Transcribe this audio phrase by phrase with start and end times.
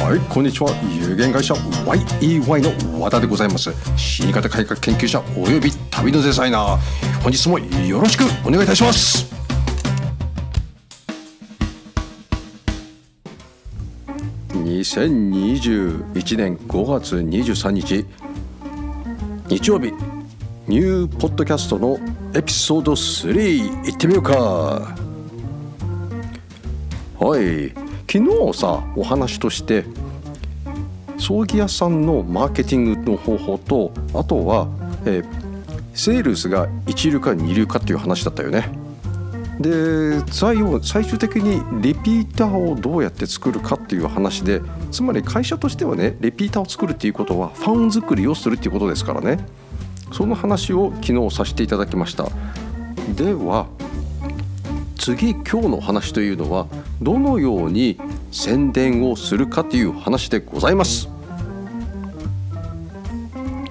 [0.00, 0.70] はいこんにちは。
[0.98, 3.70] 有限会社 YEY の和田でございます。
[3.98, 7.22] 新型改革研究者および旅のデザイナー。
[7.22, 9.30] 本日もよろしくお願いいたします。
[14.54, 18.06] 2021年5月23日
[19.48, 19.92] 日曜日
[20.66, 21.98] ニューポッドキャストの
[22.34, 24.32] エピソード3いってみようか。
[27.18, 27.89] はい。
[28.12, 29.84] 昨日さお話として
[31.16, 34.66] 葬儀屋さんのマーケティングの方法とあとは、
[35.04, 35.24] えー、
[35.94, 38.68] セールスが一流か二流かっていう話だったよね。
[39.60, 49.38] で最後最終的にリピーターをどうやって作るかっていう話でつまり会社としてはねリピーターを作るっていうことはファン作りをするっていうことですからね。
[50.10, 52.28] その話を昨日させていただきました
[53.14, 53.68] では
[55.00, 56.66] 次今日の話というのは
[57.00, 57.98] どのように
[58.30, 61.08] 宣伝をするかという話でございます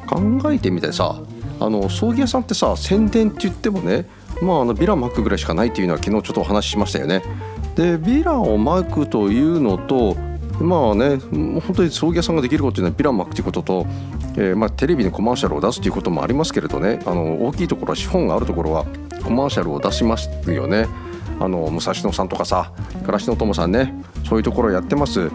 [0.07, 1.21] 考えてみてさ
[1.59, 4.07] あの葬儀屋さんってさ宣伝って言ってもね
[4.41, 7.21] まああのビラ巻くぐらいしかないっていうのは昨日ちょっとお話ししましたよね
[7.75, 10.15] でビラを巻くというのと
[10.59, 13.85] まあね本当に葬儀屋さんができることというのはビラ巻くということと
[14.37, 18.85] えー、まあ、テレビにコマーシャルを出すということもありますけれどねあの大きいところは資本があるところは
[19.23, 20.87] コマーシャルを出しますよね。
[21.39, 23.93] あの武蔵野さんとかさ暮らしの友さんね
[24.27, 25.31] そういうところやってます。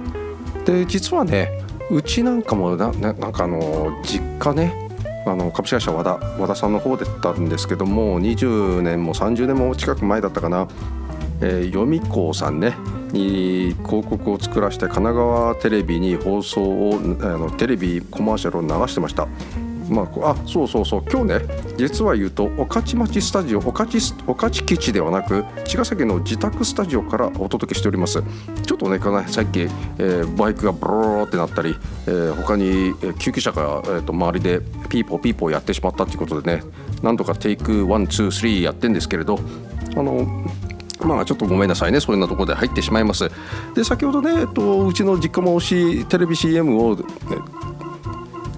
[0.64, 4.84] で実はねうちなんかもななんかあの実家ね
[5.26, 10.68] あの株式会社和田和田さんの方でったんですけども20年も30年も近く前だったかな、
[11.40, 12.74] えー、読子さんね
[13.12, 19.28] に広告を作らせて神奈川テレビに放送をあのテレビコマーシャルを流してました。
[19.88, 21.04] まあ、あそうそうそう。
[21.10, 28.22] 今日ね実は言うと御徒町スタジオ御徒基地ではなく茅ヶ崎の自宅スタジオからお届けしております。
[28.64, 31.76] ちょっとねさっき、えー、バイクがブローってなったり、
[32.06, 36.62] えー、他に救急車が、えーと、周りでピーポーピーポーやってしまったということでね
[37.02, 39.38] なんとかテイクワンツースリーやってんですけれど
[39.96, 40.26] あの
[41.00, 43.28] まあちょっとごめんなさいねそういうようなところで入ってしまいます。
[43.74, 47.04] で先ほどね、えっと、うちの実家も推しテレビ CM を、ね、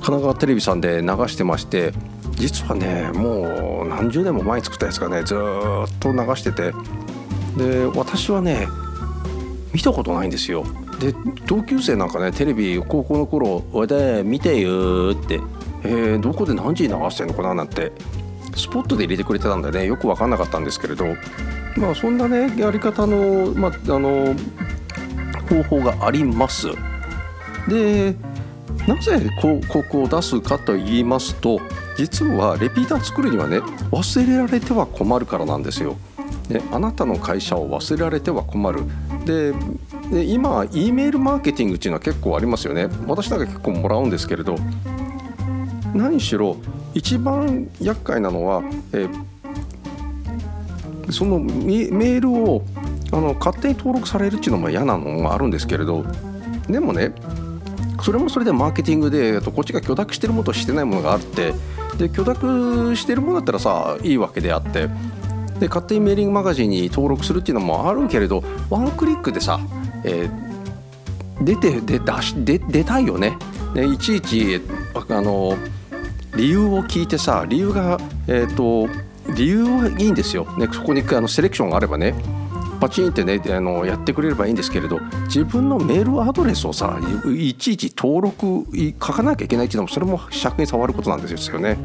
[0.06, 1.92] 神奈川テレビさんで流してまして
[2.36, 5.38] 実はねもう何十年も前に作ったやつがねずっ
[5.98, 6.72] と流してて
[7.56, 8.68] で私はね
[9.74, 10.64] 見たことないんですよ
[11.00, 11.12] で
[11.46, 15.40] 同級生なんかねテレビ高校の頃「おいで見てよ」って
[15.82, 17.90] 「えー、どこで何時に流してんのかな?」なんて
[18.54, 21.04] スポットで入れてくれてたんでねよく分かんなかったんですけれど
[21.76, 24.36] まあそんなねやり方の,、まあ、あの
[25.50, 26.68] 方法があります。
[27.68, 28.14] で
[28.86, 31.60] なぜ広告を出すかと言いますと
[31.96, 33.58] 実はレピーター作るにはね
[33.90, 35.96] 忘れられては困るからなんですよ。
[36.48, 38.82] であなたの会社を忘れられては困る。
[39.24, 39.52] で
[40.10, 42.88] で今 E メールマーケティングっていうのは結構ありますよね。
[43.06, 44.56] 私なんか結構もらうんですけれど
[45.94, 46.56] 何しろ
[46.94, 48.62] 一番厄介なのは、
[48.92, 49.08] え
[51.10, 52.62] そのメールを
[53.12, 56.04] あの勝手に登録されるっていうのも嫌なのもあるんですけれど
[56.68, 57.12] でもね
[58.06, 61.52] それもそれでマーケティングでこっちが許諾してるものとしてないものがあって
[61.98, 64.88] で許諾してるものだったらさいいわけであって
[65.58, 69.58] で勝手にメーリングマガジンに登録するっていうのもあるけれどワンクリックでさ、
[70.04, 73.36] えー、出てで出しで出たいよね。
[73.74, 74.60] でいちいち
[74.94, 75.56] あの
[76.36, 78.88] 理由を聞いてさ理由が、えーと、
[79.34, 82.14] 理由はいいんですよ、ね、そこにあのセレクションがあればね
[82.76, 88.66] パチンってねあのやってくれればいいんですけれど自分のメールアドレスをさいちいち登録
[89.02, 91.76] 書かなきゃいけないっていうのもそれも尺に触ることなんですよね。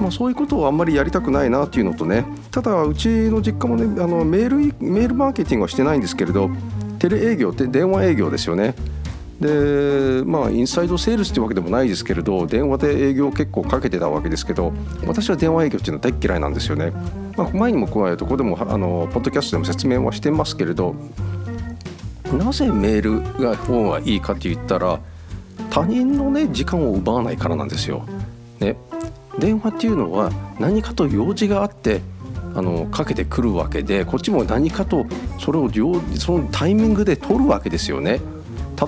[0.00, 6.48] まあ、そういうことをあんまりやりたくないなっていうのとねただうちの実家もねあのメールメールマーケティングはしてないんですけれど
[6.98, 8.74] テレ営業って電話営業ですよね
[9.40, 14.72] でまあインサイドセールスってわけでもないですけれど電話で営業結構かけてたわけですけど
[15.06, 16.92] 私は電話営業っていうのは大嫌いなんですよね、
[17.36, 20.94] まあ、前にも加えてここでもあのポッドキャストでも説明はしてますけれど
[22.32, 25.00] なぜメールが方がいいかって言ったら
[25.70, 28.04] 他人のね時間を奪わないからなんですよ。
[28.60, 28.76] ね、
[29.38, 32.02] 電話っていうのは何かと用事があって
[32.54, 35.06] あのかけてくるわけでこっちも何かと
[35.38, 35.70] それを
[36.16, 38.20] そのタイミングで取るわけですよね。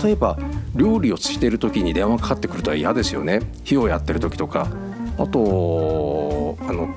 [0.02, 0.38] 例えば
[0.74, 4.68] 料理をしてる時に電話かかってくるとは嫌ですよね火をやってる時とか
[5.18, 6.88] あとあの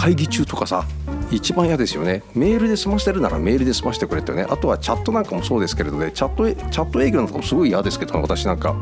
[0.00, 0.86] 会議中とかさ
[1.30, 2.22] 一番嫌ですよね。
[2.34, 4.46] メールで済ましてるならメールで済ましてくれってね。
[4.48, 6.10] あとはチャットなんかもそうですけれどね。
[6.10, 8.74] チャットチャット営業なんかもすごい嫌ですけど私なんか。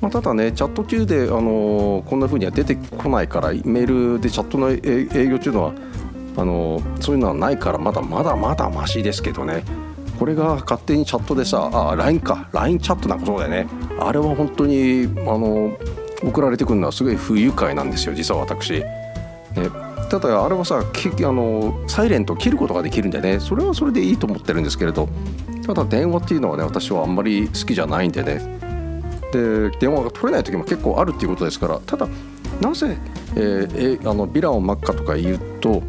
[0.00, 5.72] まあ、ただねチャット中で、あのー、こんな風には出てこないからメールでチャットの営業っていうのは
[6.36, 9.62] あのー、そういうのはないからまだまだまだマシですけどね。
[10.18, 12.48] これが勝手にチャットでさあ LINE か。
[12.52, 13.68] LINE チャットなんかそうだよね。
[14.00, 15.78] あれは本当にあの
[16.20, 18.72] 送られてくるのはすごい不愉快なんですよ実は私。
[19.56, 20.82] ね、ただあれはさあ
[21.32, 23.40] のサイレントを切ることができるんでね。
[23.40, 25.08] それはそれでいいと思ってるんですけれど。
[25.66, 28.40] ただ電話っていうのはね私はあんまり好きじゃないんでね。
[29.32, 31.80] で電話が取れない時も結構あるっていうことですから。
[31.84, 32.06] ただ
[32.60, 32.96] なぜ、
[33.34, 35.82] えー、あのビラを巻くかとか言うと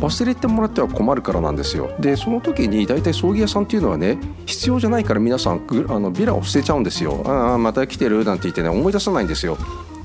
[0.00, 1.90] 忘れてもらっては困るからなんですよ。
[1.98, 4.16] でその時に大体葬儀屋さんっていうのはね
[4.46, 7.22] 必要じゃないから皆さんあのビラを捨てちゃうんですよ。
[7.26, 9.58] ああまた来てるなんて言ってね思い出さないんですよ。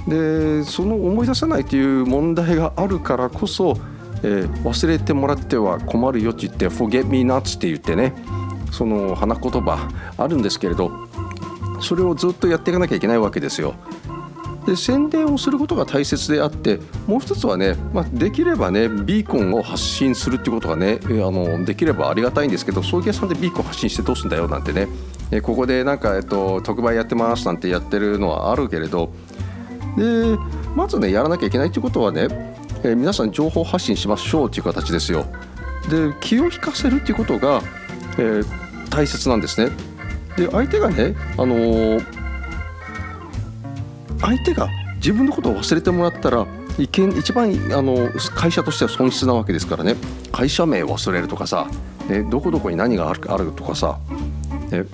[0.07, 3.77] でその思い出さないという問題があるからこそ、
[4.23, 8.13] えー、忘れてもらっては困るよって言って「forget me not」って言ってね
[8.71, 10.91] その花言葉あるんですけれど
[11.79, 13.75] それをずっとやっていかなきゃいけないわけですよ。
[14.65, 24.87] で宣伝をすることが大切であってもう一つはね、まあ、できればねビーコンを発信するっていうことがねあのできればありがたいんですけど葬儀屋さんでビーコン発信してどうすんだよなんてね
[25.41, 29.11] ここでなんか、えっと、特売やってますなんてやってるのはあるけれど
[29.97, 30.37] で
[30.75, 32.27] まずねやらなきゃいけないっていうことはね、
[32.83, 35.25] え皆さん情報発信しましょうっていう形ですよ。
[35.89, 37.61] で気を引かせるっていうことが、
[38.17, 38.45] えー、
[38.89, 39.71] 大切なんですね。
[40.37, 42.23] で相手がね、あのー
[44.23, 46.47] 相手が自分のことを忘れてもらったら
[46.79, 49.95] 一見一番あの会社としては損失なわけですからね
[50.31, 51.67] 会社名を忘れるとかさ、
[52.07, 53.99] ね、どこどこに何があるあるとかさ、
[54.71, 54.85] ね、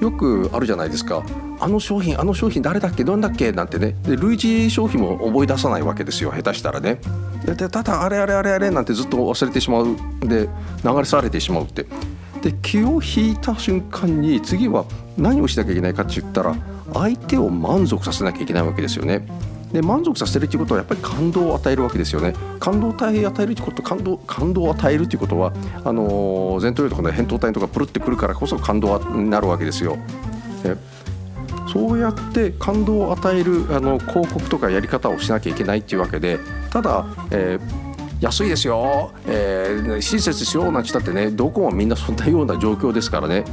[0.00, 1.24] よくあるじゃないですか
[1.62, 6.98] あの商品あの商品誰だっけどんだっけなんてねで類似商品も覚え出さないわけですよ下手したらね
[7.46, 10.48] でただあれあれあれあれなんてずっと忘れてしまうで
[10.84, 11.86] 流れ去れてしまうって
[12.42, 14.84] で気を引いた瞬間に次は
[15.16, 16.56] 何をしなきゃいけないかって言ったら
[16.92, 19.26] 相手を満足させなきゃいけないわけですよね。
[19.72, 22.34] で満足させるということはやっぱり感動を与えるわけですよね。
[22.58, 25.52] 感動を与えるということ感動感動を与えるということは
[25.84, 29.96] あの前頭葉とか、ね、扁桃体とかプルってくるからこそ感動になるわけですよ。
[31.68, 36.38] そうやって感動を与えるあの広告とかやり方をしなきゃいけないっていうわけで
[36.70, 37.92] ただ、えー
[38.22, 43.44] 安いですよ、えー、親切ですよなんて言ったってねどこもみんなそんなような状況ですからね。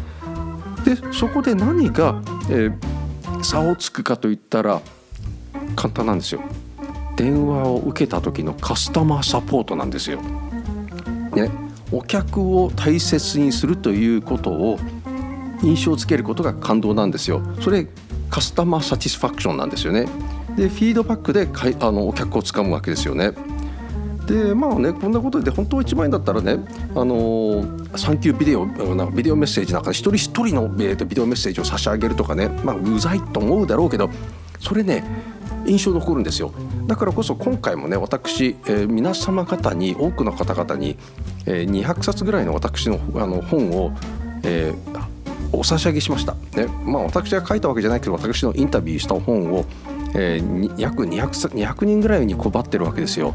[0.85, 2.21] でそこで何が、
[2.51, 4.79] えー、差をつくかといったら
[5.75, 6.41] 簡単なんですよ。
[7.15, 10.21] 電話を受けた時のカスタマーサポートなんですよ。
[11.33, 11.49] ね、
[11.91, 14.79] お客を大切にするということを
[15.63, 17.41] 印象づけることが感動なんですよ。
[17.61, 17.87] それ
[18.29, 20.07] カスタマーサティスファクションなんですよね。
[20.55, 23.31] でフィードバックでかいあのお客をつかむわけですよね。
[24.29, 26.59] でまあねこんなことで本当は一番いいんだったらね
[26.95, 27.65] あの
[27.97, 28.65] サンキュービデオ
[29.11, 34.09] ビデオメッセージなんか一人一人のビデオメッセージを差し上げるとかねまあうざいと思うだろうけど
[34.59, 35.03] それね
[35.65, 36.53] 印象残るんですよ
[36.85, 40.97] だからこそ今回もね私、えー、皆様方に多くの方々に、
[41.47, 43.91] えー、200冊ぐらいの私のあの本を、
[44.43, 45.08] えー、
[45.51, 49.65] お差し上げしました、ねまあ、私が書いたわけじゃないけど私のインタビューした本を、
[50.15, 53.33] えー、約 200, 200人ぐらいに配ってるわけですよ。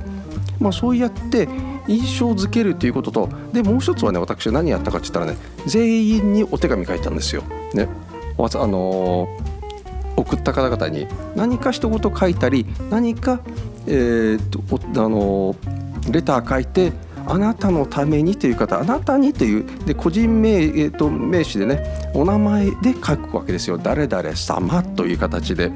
[0.60, 1.48] まあ、そうやって
[1.88, 7.42] 印象づけるということとでもう一つはね私は何やったかって言ったらね全員にお手紙書いたんですよ。
[7.74, 7.88] ね
[8.38, 11.06] あのー、送った方々に
[11.36, 13.40] 何か一言書いたり何か、
[13.86, 14.60] えーと
[15.04, 16.92] あのー、レター書いて
[17.34, 21.82] あなたのためにという方あなたにというで個人名,、えーと名詞でね
[22.14, 25.72] お名前で書くわけですよ誰々様という形で。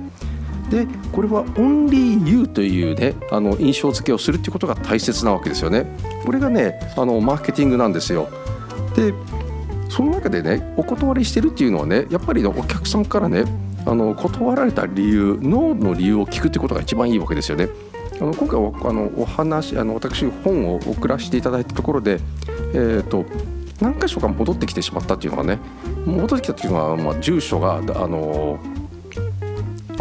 [0.70, 5.86] でこれは「Only You」というねあの印象付けをするっていうことが大切なわけですよね。
[6.24, 8.28] これがねあのマーケティングなんですよ。
[8.94, 9.12] で
[9.88, 13.44] その中でねお断りしてるっていうのはねやっぱり、ね、お客さんからね
[13.84, 17.68] あの断られた理由ノーの理由を聞くってことが一番いいわけですよね。
[18.20, 22.20] あの今回あのお話あの私本を送らせていただいたところで、
[22.74, 23.24] えーと、
[23.80, 25.58] 何箇所か戻ってきてしまったっていうのはね
[26.04, 28.58] 戻ってきたっていうのは、まあ、住所があの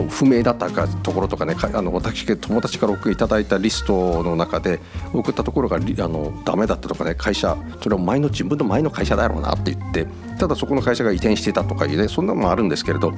[0.09, 4.79] 不明だったかところとかねあの私友達から送いただいたリストの中で
[5.13, 10.07] 送ったところがあのダメだったとかね会社それは前の自分の前の会社だろうなって言って
[10.39, 13.13] ただそこの会社が移転してたとかいうねそんなのもあるんですけれど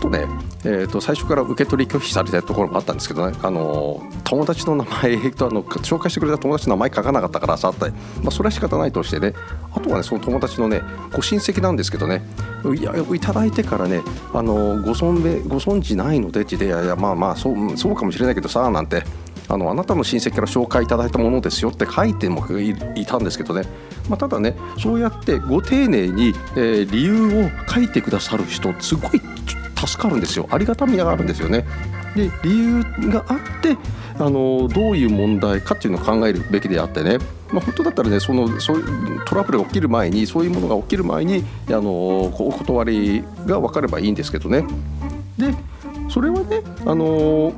[0.00, 0.26] とね、
[0.64, 3.36] えー、と最初から受け取り拒否されたところもあったんですけどね。
[3.42, 7.90] あの友達の名前 とあの紹介してくれた友達の名前書かなかったからさって、
[8.22, 9.34] まあ、それは仕方ないとしてね。
[9.72, 12.24] あとはねその友達のねご親戚なんですけどね。
[12.76, 14.02] いやいただいてからね
[14.34, 19.04] あのご存ご存知ないのでっていやいやまあまあそうそうかもしれないけどさなんて。
[19.50, 22.46] あのあなたの親戚から紹介いただいたものですよって書いても
[22.94, 23.62] いたんですけどね、
[24.08, 29.20] まあ、ただねそうやってご丁寧に、えー、理由を書いてくださる人すごい
[29.86, 30.46] 助かるんですよ。
[30.50, 31.64] ありがたみがあるんですよね。
[32.14, 33.76] で理由があって、
[34.18, 37.18] あのどういう問題かっていうのを考えるべきであってね、
[37.50, 44.64] まあ、本当だったらねそのそういうトラブルが起きる前にそういうものが起きる前にあのお断りが分かればいいんですけどね。
[45.38, 45.54] で
[46.10, 47.54] それはねあの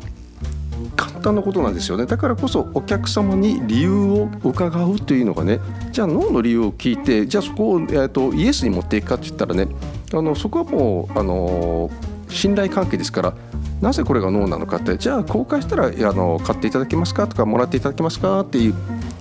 [0.97, 2.07] 簡単なことなんですよね。
[2.07, 5.59] だからこそお客様に理由を伺うというのがね
[5.91, 9.69] じゃあノーの理由を聞いてじゃあそこを、えーと、イエスに持っていくかって言ったらね
[10.13, 11.91] あのそこはもうあの
[12.33, 13.35] 信頼関係ですから
[13.81, 17.27] なぜこれがノーなのかってじゃあ公開したらあの買っていただけますか？
[17.27, 18.41] とかもらっていただけますか？
[18.41, 18.75] っていう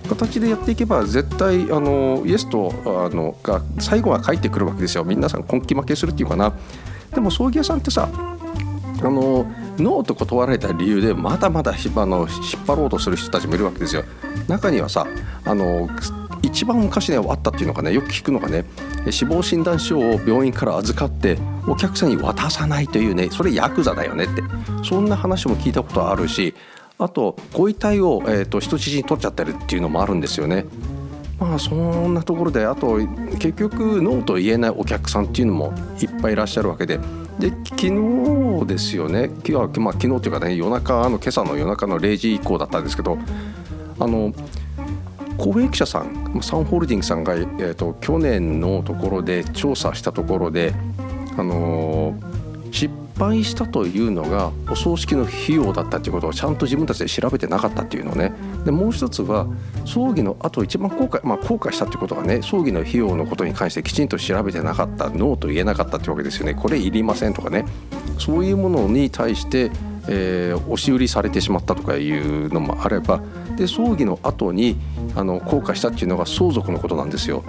[0.07, 5.03] 形でやっていけば絶対あのイエスとあのが最後は返ってくるわけですよ。
[5.03, 6.53] 皆さん根気負けするっていうかな。
[7.13, 9.45] でも葬儀屋さんってさあの
[9.77, 14.03] ノーと断られた理由でまだまだあの引っ張ろうとする人たちもいるわけですよ。
[14.47, 15.07] 中にはさ
[15.43, 15.89] あの
[16.43, 18.65] 一番昔ねあったっていうのがねよく聞くのがね
[19.09, 24.43] 死亡診断書を病院から預かってお客さんに渡さないというねそれヤクザだよねって。
[24.83, 26.53] そんな話も聞いたことあるし
[26.99, 30.65] あとご遺体を、えーと、人質に取っちゃってるっていうのもあるんですよね。
[31.39, 32.97] まあそんなところであと
[33.39, 36.99] 結局ノーと言えないお客さんっていうのもいっぱいいらっしゃるわけで。
[37.39, 39.31] で昨日ですよね。
[39.43, 43.17] 昨日,、まあ、昨日というかね夜中の今朝の夜中の0時以降だったんですけど
[43.99, 44.31] あの
[45.41, 50.71] 公営記者さんサンホールディングさんが、えーと、去年のところで調査したところで、
[51.35, 58.33] あのー、失敗したというのがお葬式の費用だったということをちゃんと自分たちで調べてなかったっていうのね。
[58.65, 59.47] でもう一つは
[59.83, 66.53] 葬儀のあと一番後悔、まあ、後悔したっていうことがね葬儀の費用のことに関してきちんと調べてなかったノーと言えなかったっていうわけですよね。
[66.53, 67.65] これいりませんとかね。
[68.19, 69.71] そういうものに対して
[70.07, 73.21] えー、押し売りされてしまったとかいうのもあれば
[73.55, 74.77] で葬儀の後に
[75.15, 77.43] あの後悔したっていうのが相続のことなんですよ。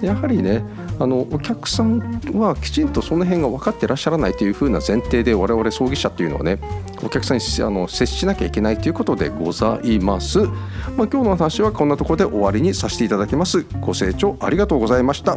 [0.00, 0.64] やはりね
[1.00, 1.98] あのお客さん
[2.34, 6.58] はきちんとその辺が分かってらっしゃらないというふうな前提で我々葬儀者っていうのはね
[7.02, 10.52] お客さんにあの接しなきゃいけないということでございます、まあ、
[10.96, 13.64] 今日の話はこんなところで終わりにさせていただきます。
[13.80, 15.36] ご清聴ありがとうございました。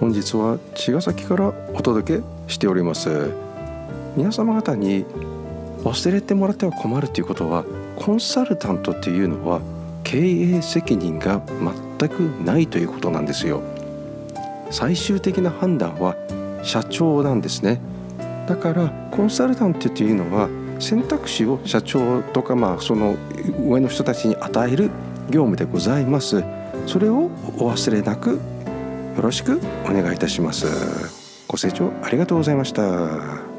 [0.00, 2.22] 本日は茅ヶ崎からお届け
[2.52, 3.45] しております。
[4.16, 5.04] 皆様方に
[5.84, 7.64] 忘れてもらっては困るということは
[7.96, 9.60] コンサルタントっていうのは
[10.04, 11.42] 経営責任が
[11.98, 13.62] 全くないということなんですよ。
[14.70, 16.16] 最終的な判断は
[16.62, 17.80] 社長なんですね。
[18.48, 23.16] だからコンサルタントというのは選択肢を社長とかまあその
[23.60, 24.90] 上の人たちに与える
[25.30, 26.42] 業務でございます。
[26.86, 28.38] それをお忘れなくよ
[29.22, 30.66] ろしくお願いいたします。
[31.48, 33.55] ご清聴ありがとうございました。